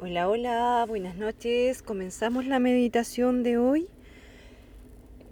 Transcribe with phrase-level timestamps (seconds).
[0.00, 1.82] Hola, hola, buenas noches.
[1.82, 3.88] Comenzamos la meditación de hoy.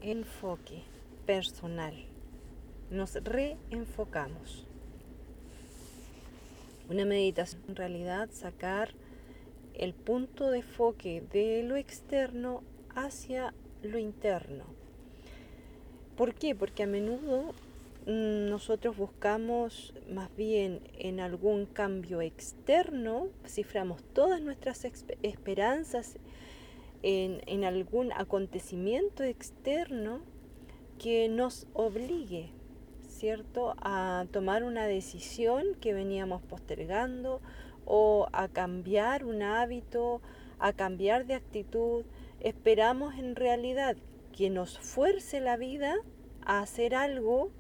[0.03, 0.83] Enfoque
[1.25, 1.95] personal.
[2.91, 4.67] Nos reenfocamos.
[6.91, 8.91] Una meditación en realidad sacar
[9.75, 12.65] el punto de enfoque de lo externo
[12.97, 13.55] hacia
[13.85, 14.65] lo interno.
[16.17, 16.57] ¿Por qué?
[16.57, 17.55] Porque a menudo
[18.07, 24.87] nosotros buscamos más bien en algún cambio externo, ciframos todas nuestras
[25.23, 26.17] esperanzas
[27.03, 30.21] en, en algún acontecimiento externo
[31.01, 32.51] que nos obligue,
[33.09, 37.41] ¿cierto?, a tomar una decisión que veníamos postergando
[37.87, 40.23] o a cambiar un hábito,
[40.61, 42.05] a cambiar de actitud.
[42.39, 43.97] Esperamos en realidad
[44.33, 45.97] que nos fuerce la vida
[46.45, 47.51] a hacer algo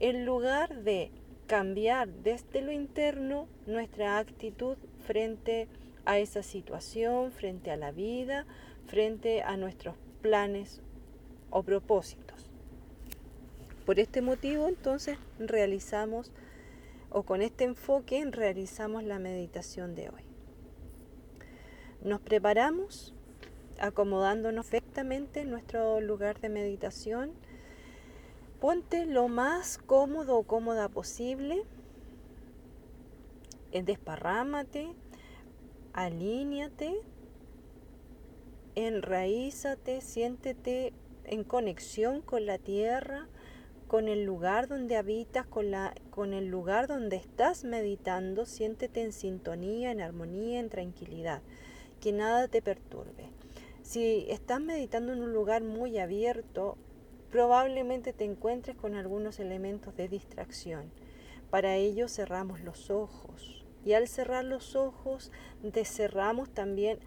[0.00, 1.10] en lugar de
[1.46, 4.76] cambiar desde lo interno nuestra actitud
[5.06, 5.68] frente
[6.04, 8.46] a esa situación, frente a la vida,
[8.86, 10.80] frente a nuestros planes
[11.50, 12.50] o propósitos.
[13.86, 16.32] Por este motivo entonces realizamos
[17.10, 20.22] o con este enfoque realizamos la meditación de hoy.
[22.02, 23.14] Nos preparamos
[23.80, 27.32] acomodándonos perfectamente en nuestro lugar de meditación
[28.60, 31.62] Ponte lo más cómodo o cómoda posible.
[33.70, 34.88] Desparrámate,
[35.92, 37.00] alíñate,
[38.74, 40.92] enraízate, siéntete
[41.24, 43.28] en conexión con la tierra,
[43.86, 49.12] con el lugar donde habitas, con, la, con el lugar donde estás meditando, siéntete en
[49.12, 51.42] sintonía, en armonía, en tranquilidad,
[52.00, 53.30] que nada te perturbe.
[53.82, 56.76] Si estás meditando en un lugar muy abierto,
[57.30, 60.90] probablemente te encuentres con algunos elementos de distracción.
[61.50, 65.30] Para ello cerramos los ojos y al cerrar los ojos
[65.62, 66.98] descerramos también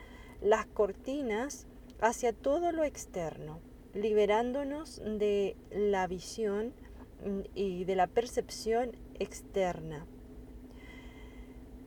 [0.41, 1.67] las cortinas
[1.99, 3.59] hacia todo lo externo,
[3.93, 6.73] liberándonos de la visión
[7.53, 10.07] y de la percepción externa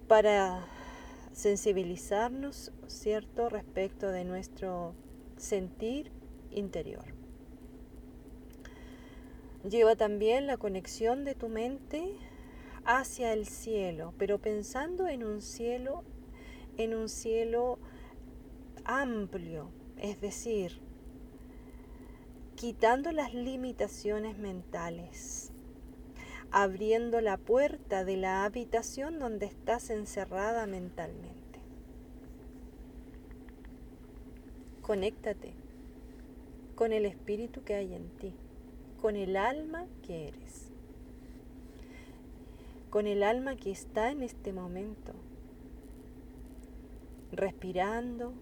[0.06, 0.64] para
[1.32, 4.94] sensibilizarnos, ¿cierto?, respecto de nuestro
[5.36, 6.12] sentir
[6.50, 7.23] interior.
[9.68, 12.12] Lleva también la conexión de tu mente
[12.84, 16.04] hacia el cielo, pero pensando en un cielo,
[16.76, 17.78] en un cielo
[18.84, 20.82] amplio, es decir,
[22.56, 25.50] quitando las limitaciones mentales,
[26.50, 31.58] abriendo la puerta de la habitación donde estás encerrada mentalmente.
[34.82, 35.54] Conéctate
[36.74, 38.34] con el espíritu que hay en ti
[39.04, 40.70] con el alma que eres,
[42.88, 45.12] con el alma que está en este momento,
[47.30, 48.32] respirando,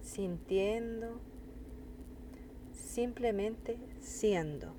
[0.00, 1.18] sintiendo,
[2.72, 4.74] simplemente siendo.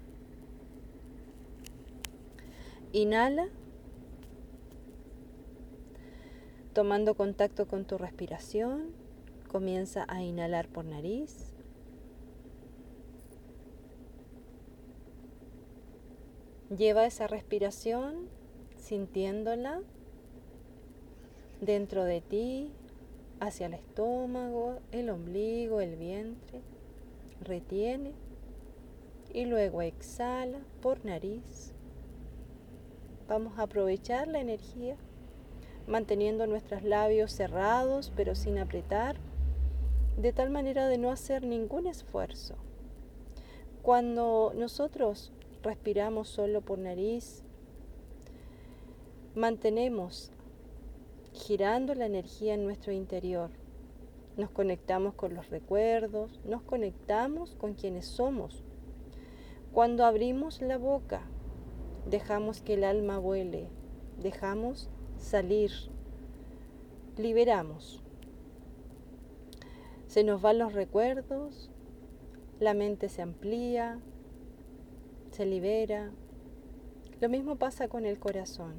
[2.94, 3.50] Inhala,
[6.72, 8.94] tomando contacto con tu respiración,
[9.50, 11.49] comienza a inhalar por nariz
[16.76, 18.30] Lleva esa respiración
[18.78, 19.82] sintiéndola
[21.62, 22.72] dentro de ti,
[23.40, 26.62] hacia el estómago, el ombligo, el vientre.
[27.42, 28.12] Retiene
[29.34, 31.74] y luego exhala por nariz.
[33.28, 34.96] Vamos a aprovechar la energía
[35.88, 39.18] manteniendo nuestros labios cerrados pero sin apretar,
[40.18, 42.56] de tal manera de no hacer ningún esfuerzo.
[43.82, 45.32] Cuando nosotros
[45.64, 47.44] respiramos solo por nariz,
[49.36, 50.32] mantenemos
[51.34, 53.50] girando la energía en nuestro interior.
[54.38, 58.64] Nos conectamos con los recuerdos, nos conectamos con quienes somos.
[59.74, 61.22] Cuando abrimos la boca,
[62.10, 63.68] dejamos que el alma vuele,
[64.22, 65.72] dejamos salir,
[67.18, 68.02] liberamos.
[70.08, 71.70] Se nos van los recuerdos,
[72.60, 74.00] la mente se amplía,
[75.40, 76.12] se libera.
[77.22, 78.74] Lo mismo pasa con el corazón.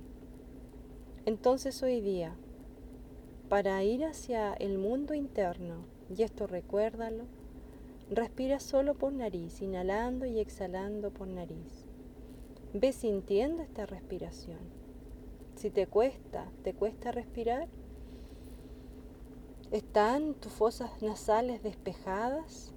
[1.25, 2.37] Entonces hoy día,
[3.49, 7.25] para ir hacia el mundo interno, y esto recuérdalo,
[8.11, 11.87] respira solo por nariz, inhalando y exhalando por nariz.
[12.75, 14.61] Ve sintiendo esta respiración.
[15.57, 17.69] Si te cuesta, te cuesta respirar,
[19.71, 22.75] ¿están tus fosas nasales despejadas?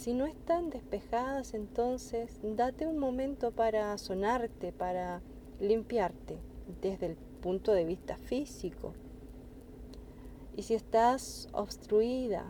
[0.00, 5.20] Si no están despejadas, entonces date un momento para sonarte, para
[5.60, 6.38] limpiarte
[6.80, 8.94] desde el punto de vista físico.
[10.56, 12.46] Y si estás obstruida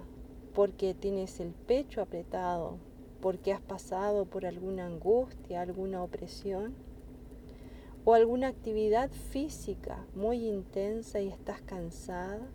[0.55, 2.79] porque tienes el pecho apretado,
[3.21, 6.77] porque has pasado por alguna angustia, alguna opresión
[8.05, 12.47] o alguna actividad física muy intensa y estás cansada,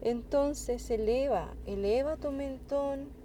[0.00, 3.15] entonces eleva, eleva tu mentón,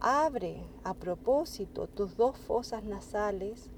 [0.00, 3.70] abre a propósito tus dos fosas nasales,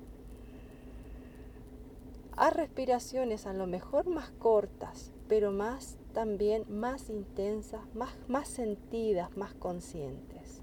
[2.36, 9.36] haz respiraciones a lo mejor más cortas, pero más también más intensas, más, más sentidas,
[9.36, 10.62] más conscientes.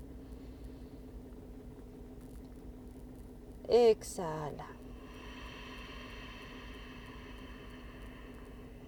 [3.67, 4.67] Exhala.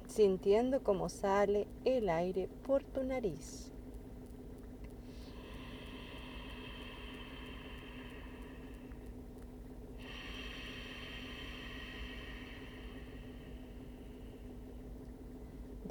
[0.08, 3.72] Sintiendo cómo sale el aire por tu nariz.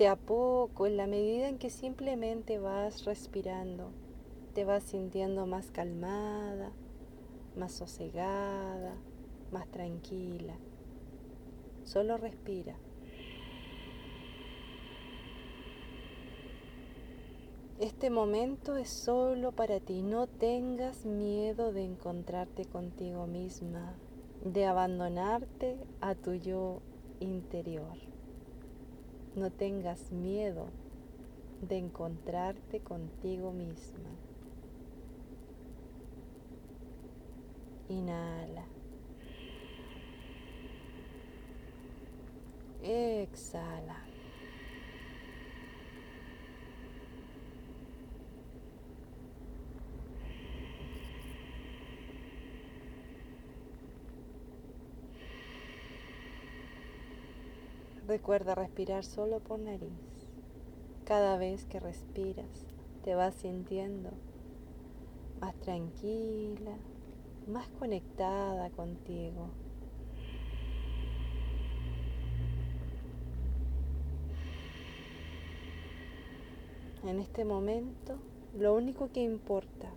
[0.01, 3.91] De a poco, en la medida en que simplemente vas respirando,
[4.55, 6.73] te vas sintiendo más calmada,
[7.55, 8.95] más sosegada,
[9.53, 10.55] más tranquila.
[11.85, 12.77] Solo respira.
[17.79, 20.01] Este momento es solo para ti.
[20.01, 23.93] No tengas miedo de encontrarte contigo misma,
[24.47, 26.81] de abandonarte a tu yo
[27.21, 28.10] interior.
[29.37, 30.67] No tengas miedo
[31.69, 34.11] de encontrarte contigo misma.
[37.89, 38.65] Inhala.
[42.83, 44.10] Exhala.
[58.11, 59.93] Recuerda respirar solo por nariz.
[61.05, 62.67] Cada vez que respiras
[63.05, 64.11] te vas sintiendo
[65.41, 66.77] más tranquila,
[67.47, 69.51] más conectada contigo.
[77.05, 78.17] En este momento,
[78.59, 79.89] lo único que importa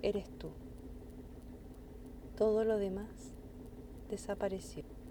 [0.00, 0.50] eres tú.
[2.36, 3.32] Todo lo demás
[4.08, 5.01] desapareció.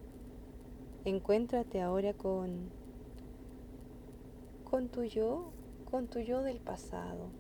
[1.04, 2.70] Encuéntrate ahora con,
[4.64, 5.52] con tu yo,
[5.90, 7.32] con tu yo del pasado.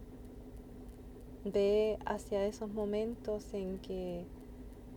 [1.45, 4.25] Ve hacia esos momentos en que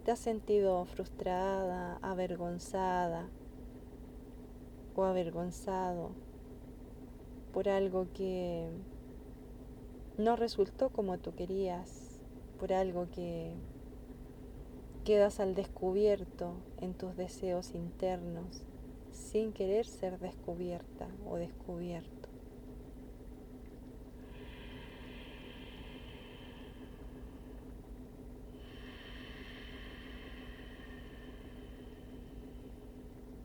[0.06, 3.28] te has sentido frustrada, avergonzada
[4.94, 6.12] o avergonzado
[7.52, 8.70] por algo que
[10.16, 12.18] no resultó como tú querías,
[12.58, 13.52] por algo que
[15.04, 18.62] Quedas al descubierto en tus deseos internos
[19.12, 22.30] sin querer ser descubierta o descubierto.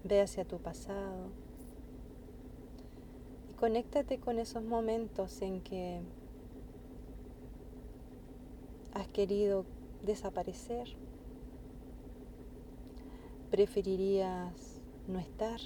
[0.05, 1.27] Ve hacia tu pasado
[3.51, 5.99] y conéctate con esos momentos en que
[8.93, 9.65] has querido
[10.05, 10.87] desaparecer
[13.49, 15.59] preferirías no estar?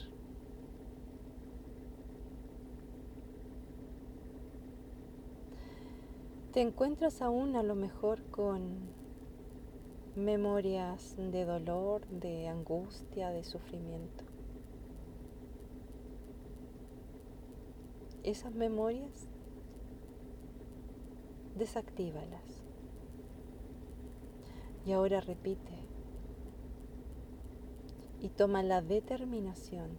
[6.53, 8.91] Te encuentras aún a lo mejor con
[10.15, 14.23] memorias de dolor, de angustia, de sufrimiento.
[18.21, 19.27] Esas memorias,
[21.55, 22.63] desactívalas.
[24.85, 25.79] Y ahora repite,
[28.23, 29.89] y toma la determinación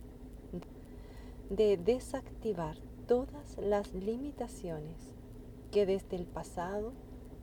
[1.50, 5.14] de desactivar todas las limitaciones
[5.70, 6.94] que desde el pasado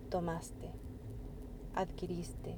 [0.10, 0.72] tomaste,
[1.76, 2.56] adquiriste.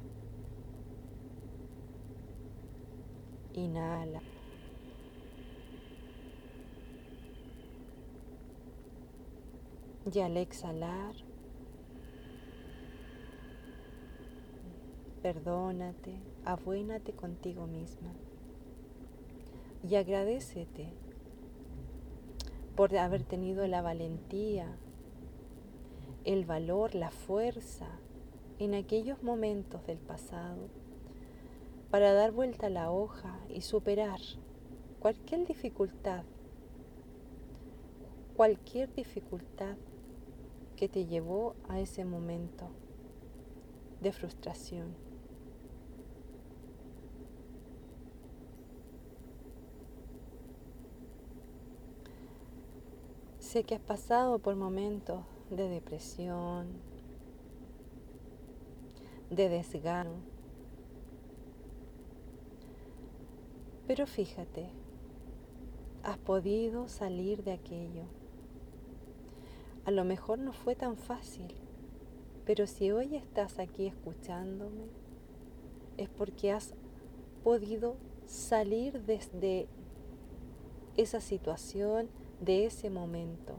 [3.54, 4.22] Inhala.
[10.12, 11.14] Y al exhalar,
[15.24, 18.12] perdónate, abuénate contigo misma
[19.82, 20.90] y agradecete
[22.76, 24.76] por haber tenido la valentía,
[26.26, 27.88] el valor, la fuerza
[28.60, 30.68] en aquellos momentos del pasado
[31.90, 34.20] para dar vuelta a la hoja y superar
[35.00, 36.26] cualquier dificultad,
[38.36, 39.78] cualquier dificultad
[40.76, 42.68] que te llevó a ese momento
[44.02, 45.13] de frustración.
[53.54, 56.66] Sé que has pasado por momentos de depresión,
[59.30, 60.16] de desgano.
[63.86, 64.72] Pero fíjate,
[66.02, 68.06] has podido salir de aquello.
[69.86, 71.54] A lo mejor no fue tan fácil,
[72.48, 74.88] pero si hoy estás aquí escuchándome,
[75.98, 76.74] es porque has
[77.44, 79.68] podido salir desde
[80.98, 83.56] esa situación, de ese momento.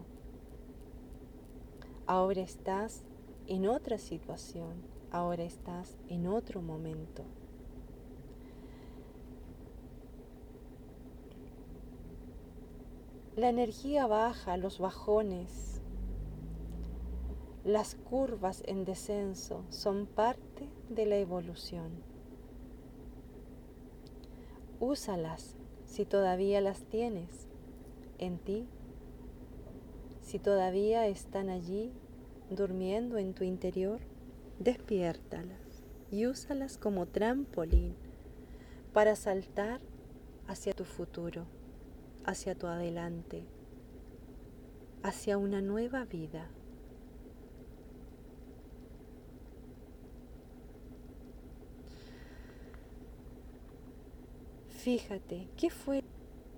[2.06, 3.02] Ahora estás
[3.46, 4.74] en otra situación,
[5.10, 7.24] ahora estás en otro momento.
[13.36, 15.80] La energía baja, los bajones,
[17.64, 21.90] las curvas en descenso son parte de la evolución.
[24.80, 27.43] Úsalas si todavía las tienes
[28.24, 28.66] en ti,
[30.22, 31.92] si todavía están allí
[32.50, 34.00] durmiendo en tu interior,
[34.58, 37.94] despiértalas y úsalas como trampolín
[38.92, 39.80] para saltar
[40.46, 41.46] hacia tu futuro
[42.24, 43.44] hacia tu adelante,
[45.02, 46.48] hacia una nueva vida.
[54.68, 56.02] Fíjate, ¿qué fue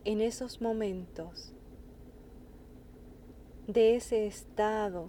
[0.07, 1.53] en esos momentos
[3.67, 5.09] de ese estado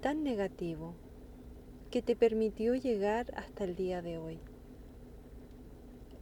[0.00, 0.94] tan negativo
[1.90, 4.38] que te permitió llegar hasta el día de hoy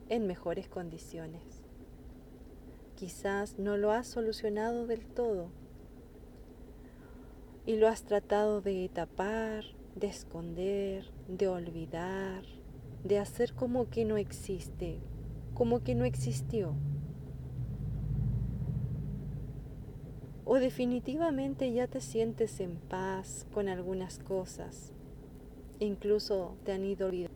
[0.08, 1.42] en mejores condiciones?
[2.94, 5.50] Quizás no lo has solucionado del todo
[7.66, 9.64] y lo has tratado de tapar,
[9.96, 12.42] de esconder, de olvidar,
[13.04, 14.98] de hacer como que no existe,
[15.52, 16.74] como que no existió.
[20.48, 24.92] O definitivamente ya te sientes en paz con algunas cosas,
[25.80, 27.34] incluso te han ido olvidando.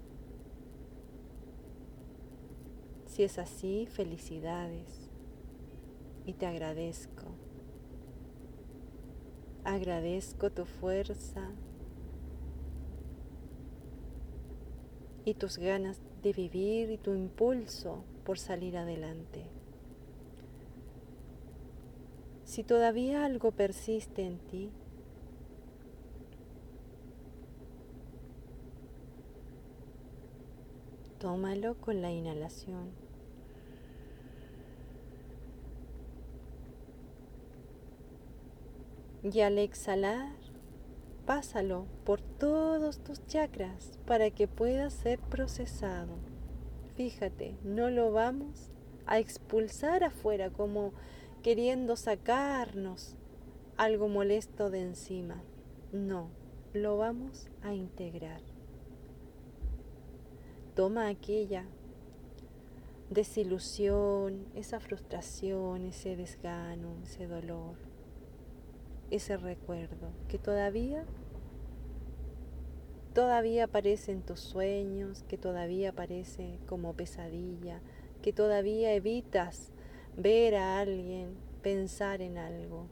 [3.06, 5.10] Si es así, felicidades
[6.24, 7.26] y te agradezco.
[9.64, 11.50] Agradezco tu fuerza
[15.24, 19.59] y tus ganas de vivir y tu impulso por salir adelante.
[22.50, 24.72] Si todavía algo persiste en ti,
[31.20, 32.90] tómalo con la inhalación.
[39.22, 40.32] Y al exhalar,
[41.26, 46.16] pásalo por todos tus chakras para que pueda ser procesado.
[46.96, 48.72] Fíjate, no lo vamos
[49.06, 50.94] a expulsar afuera como
[51.42, 53.16] queriendo sacarnos
[53.76, 55.42] algo molesto de encima.
[55.92, 56.30] No,
[56.72, 58.42] lo vamos a integrar.
[60.74, 61.64] Toma aquella
[63.10, 67.90] desilusión, esa frustración, ese desgano, ese dolor
[69.10, 71.04] ese recuerdo que todavía
[73.12, 77.80] todavía aparece en tus sueños, que todavía aparece como pesadilla,
[78.22, 79.72] que todavía evitas
[80.16, 82.86] ver a alguien, pensar en algo.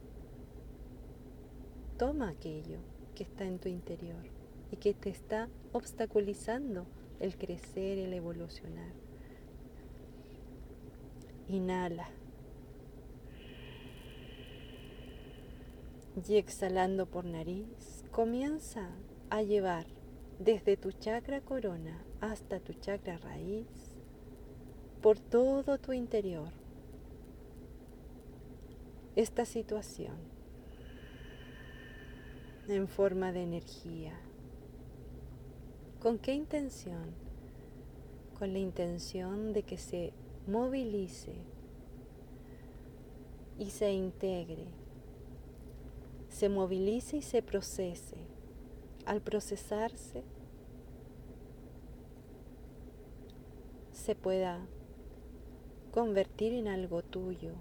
[1.97, 2.79] Toma aquello
[3.15, 4.23] que está en tu interior
[4.71, 6.85] y que te está obstaculizando
[7.19, 8.93] el crecer, el evolucionar.
[11.47, 12.09] Inhala.
[16.27, 18.89] y exhalando por nariz, comienza
[19.29, 19.85] a llevar
[20.39, 23.67] desde tu chakra corona hasta tu chakra raíz,
[25.01, 26.51] por todo tu interior,
[29.15, 30.15] esta situación
[32.67, 34.19] en forma de energía.
[35.99, 37.13] ¿Con qué intención?
[38.37, 40.13] Con la intención de que se
[40.47, 41.33] movilice
[43.57, 44.67] y se integre
[46.29, 48.15] se movilice y se procese.
[49.05, 50.23] Al procesarse,
[53.91, 54.65] se pueda
[55.91, 57.53] convertir en algo tuyo,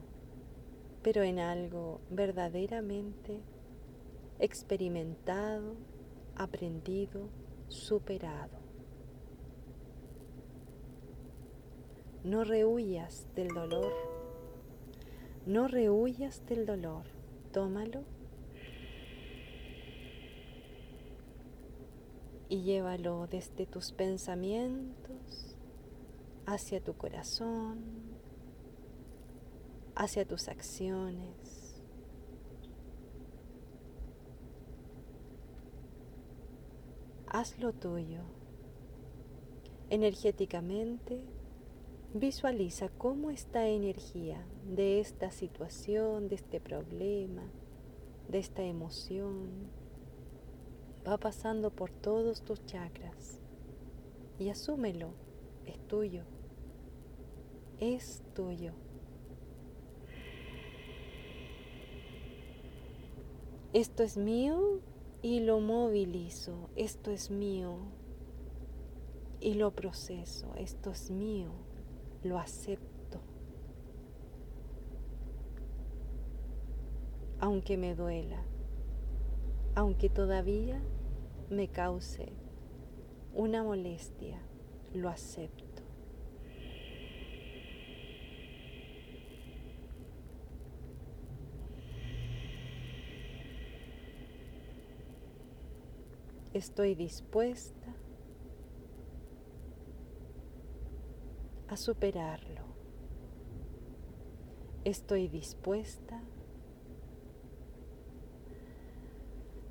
[1.08, 3.40] pero en algo verdaderamente
[4.38, 5.74] experimentado,
[6.36, 7.30] aprendido,
[7.68, 8.58] superado.
[12.24, 13.90] No rehuyas del dolor,
[15.46, 17.06] no rehuyas del dolor,
[17.52, 18.04] tómalo
[22.50, 25.56] y llévalo desde tus pensamientos
[26.44, 28.27] hacia tu corazón,
[29.98, 31.82] hacia tus acciones.
[37.26, 38.20] Haz lo tuyo.
[39.90, 41.20] Energéticamente
[42.14, 47.42] visualiza cómo esta energía de esta situación, de este problema,
[48.28, 49.68] de esta emoción,
[51.06, 53.40] va pasando por todos tus chakras
[54.38, 55.10] y asúmelo,
[55.66, 56.22] es tuyo,
[57.80, 58.74] es tuyo.
[63.74, 64.80] Esto es mío
[65.20, 67.76] y lo movilizo, esto es mío
[69.40, 71.50] y lo proceso, esto es mío,
[72.22, 73.20] lo acepto.
[77.40, 78.42] Aunque me duela,
[79.74, 80.80] aunque todavía
[81.50, 82.32] me cause
[83.34, 84.40] una molestia,
[84.94, 85.67] lo acepto.
[96.58, 97.94] Estoy dispuesta
[101.68, 102.62] a superarlo.
[104.82, 106.20] Estoy dispuesta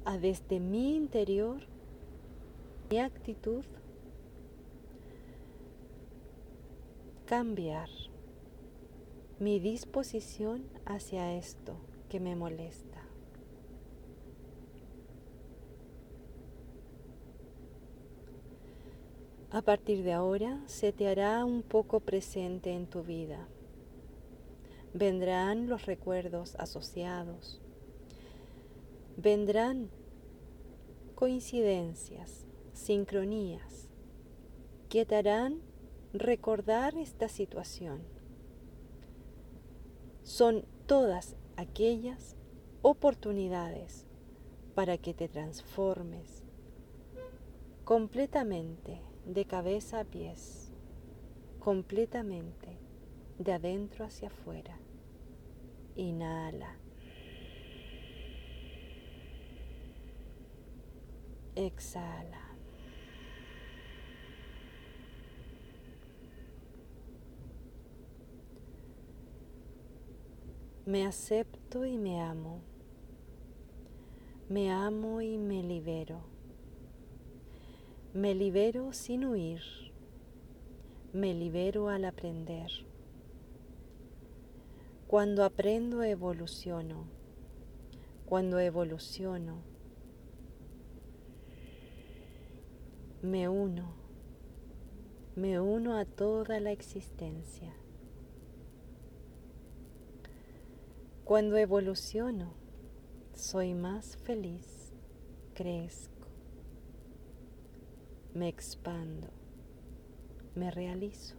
[0.06, 1.60] a desde mi interior,
[2.90, 3.66] mi actitud,
[7.26, 7.90] cambiar
[9.40, 11.76] mi disposición hacia esto
[12.08, 12.87] que me molesta.
[19.50, 23.48] A partir de ahora se te hará un poco presente en tu vida.
[24.94, 27.62] Vendrán los recuerdos asociados.
[29.16, 29.90] Vendrán
[31.16, 33.88] coincidencias, sincronías,
[34.90, 35.62] que te harán
[36.12, 38.02] recordar esta situación.
[40.24, 42.36] Son todas aquellas
[42.82, 44.06] oportunidades
[44.76, 46.44] para que te transformes
[47.86, 50.72] completamente de cabeza a pies,
[51.60, 52.80] completamente,
[53.38, 54.80] de adentro hacia afuera.
[55.98, 56.78] Inhala.
[61.56, 62.42] Exhala.
[70.86, 72.62] Me acepto y me amo.
[74.48, 76.37] Me amo y me libero.
[78.18, 79.62] Me libero sin huir.
[81.14, 82.72] Me libero al aprender.
[85.06, 87.06] Cuando aprendo evoluciono.
[88.26, 89.62] Cuando evoluciono,
[93.22, 93.94] me uno.
[95.36, 97.72] Me uno a toda la existencia.
[101.24, 102.56] Cuando evoluciono,
[103.36, 104.92] soy más feliz,
[105.54, 106.17] crezco
[108.38, 109.30] me expando,
[110.54, 111.36] me realizo.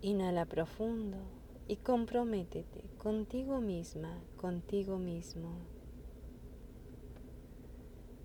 [0.00, 1.18] Inhala profundo
[1.68, 5.50] y comprométete contigo misma, contigo mismo.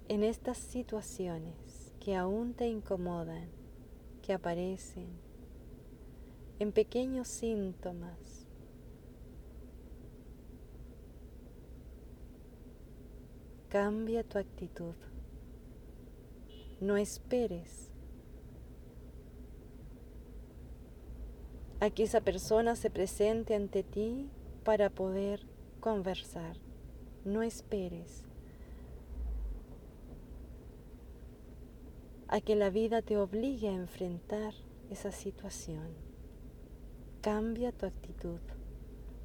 [0.08, 3.50] En estas situaciones que aún te incomodan,
[4.22, 5.10] que aparecen
[6.60, 8.41] en pequeños síntomas
[13.72, 14.96] Cambia tu actitud.
[16.82, 17.90] No esperes
[21.80, 24.30] a que esa persona se presente ante ti
[24.66, 25.48] para poder
[25.80, 26.58] conversar.
[27.24, 28.26] No esperes
[32.28, 34.54] a que la vida te obligue a enfrentar
[34.90, 35.96] esa situación.
[37.22, 38.42] Cambia tu actitud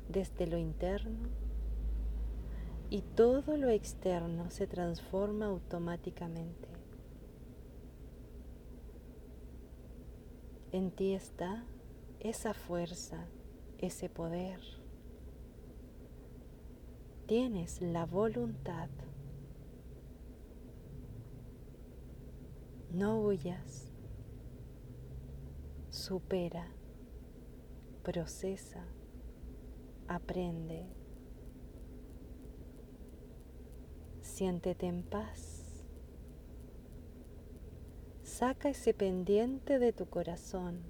[0.09, 1.46] desde lo interno
[2.91, 6.69] y todo lo externo se transforma automáticamente.
[10.73, 11.65] En ti está
[12.21, 13.27] esa fuerza,
[13.79, 14.61] ese poder.
[17.27, 18.89] Tienes la voluntad.
[22.93, 23.93] No huyas.
[25.91, 26.69] Supera,
[28.03, 28.85] procesa,
[30.07, 30.96] aprende.
[34.37, 35.83] Siéntete en paz.
[38.23, 40.83] Saca ese pendiente de tu corazón.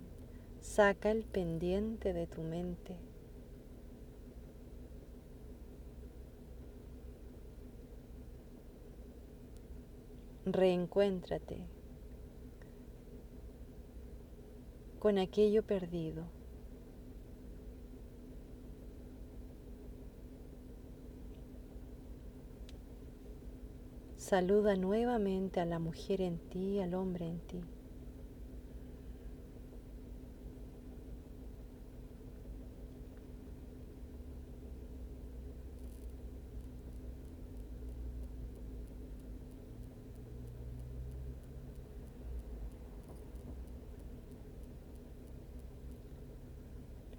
[0.61, 2.97] Saca el pendiente de tu mente.
[10.45, 11.69] Reencuéntrate
[14.99, 16.36] con aquello perdido.
[24.29, 27.63] Saluda nuevamente a la mujer en ti, al hombre en ti.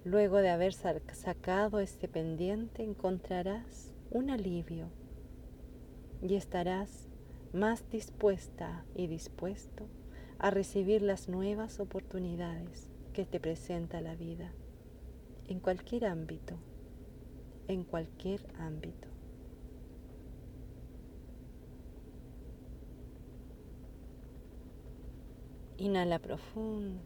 [0.04, 4.90] Luego de haber sacado este pendiente encontrarás un alivio
[6.22, 7.08] y estarás
[7.52, 9.86] más dispuesta y dispuesto
[10.38, 14.52] a recibir las nuevas oportunidades que te presenta la vida
[15.48, 16.56] en cualquier ámbito,
[17.66, 19.08] en cualquier ámbito.
[25.78, 27.00] Inhala profundo.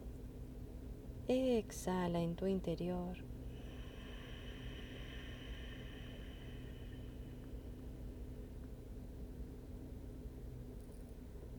[1.28, 3.31] Exhala en tu interior.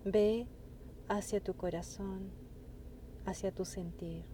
[0.06, 0.48] Ve
[1.08, 2.32] hacia tu corazón,
[3.26, 4.26] hacia tu sentir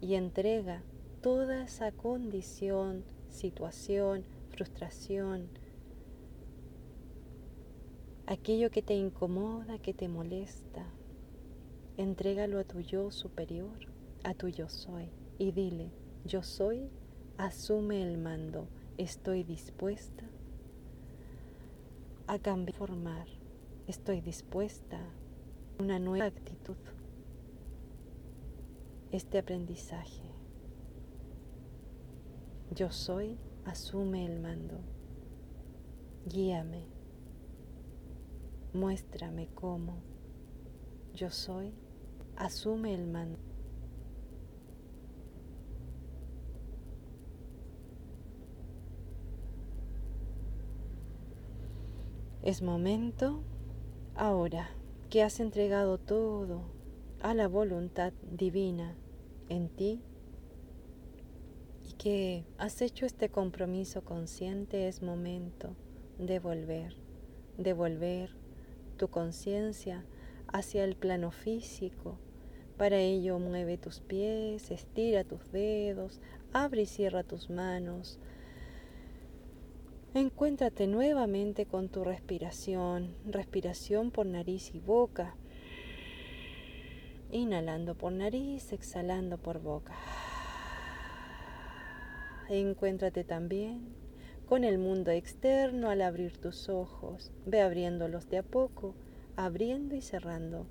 [0.00, 0.82] y entrega
[1.20, 5.48] toda esa condición, situación, frustración,
[8.26, 10.86] aquello que te incomoda, que te molesta,
[11.96, 13.90] entrégalo a tu yo superior
[14.22, 15.90] a tu yo soy y dile,
[16.24, 16.90] yo soy,
[17.38, 20.24] asume el mando, estoy dispuesta
[22.26, 23.26] a cambiar, formar,
[23.90, 26.76] estoy dispuesta a una nueva actitud,
[29.10, 30.22] este aprendizaje.
[32.72, 34.78] Yo soy, asume el mando,
[36.24, 36.86] guíame,
[38.72, 39.96] muéstrame cómo.
[41.12, 41.74] Yo soy,
[42.36, 43.40] asume el mando.
[52.42, 53.42] Es momento
[54.20, 54.68] ahora
[55.08, 56.60] que has entregado todo
[57.22, 58.94] a la voluntad divina
[59.48, 60.02] en ti
[61.88, 65.74] y que has hecho este compromiso consciente, es momento
[66.18, 66.96] de volver,
[67.56, 68.36] de volver
[68.98, 70.04] tu conciencia
[70.48, 72.18] hacia el plano físico.
[72.76, 76.20] Para ello mueve tus pies, estira tus dedos,
[76.52, 78.18] abre y cierra tus manos,
[80.12, 85.36] Encuéntrate nuevamente con tu respiración, respiración por nariz y boca.
[87.30, 89.94] Inhalando por nariz, exhalando por boca.
[92.48, 93.94] Encuéntrate también
[94.48, 97.30] con el mundo externo al abrir tus ojos.
[97.46, 98.96] Ve abriéndolos de a poco,
[99.36, 100.66] abriendo y cerrando.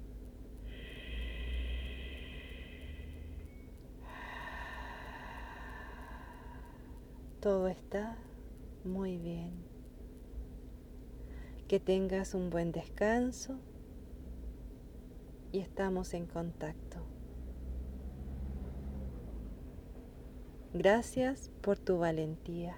[7.40, 8.18] Todo está
[8.84, 9.54] muy bien.
[11.68, 13.60] Que tengas un buen descanso
[15.52, 16.98] y estamos en contacto.
[20.74, 22.78] Gracias por tu valentía.